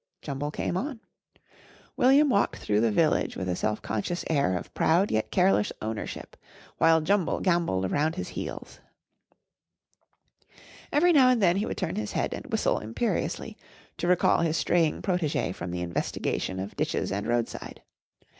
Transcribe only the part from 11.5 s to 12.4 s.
he would turn his head